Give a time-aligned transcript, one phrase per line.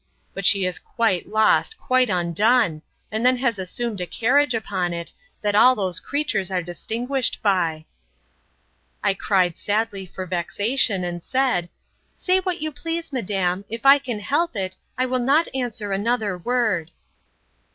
[0.33, 5.13] But she is quite lost, quite undone; and then has assumed a carriage upon it,
[5.43, 7.85] that all those creatures are distinguished by!
[9.03, 11.69] I cried sadly for vexation; and said,
[12.15, 16.35] Say what you please, madam; if I can help it, I will not answer another
[16.35, 16.89] word.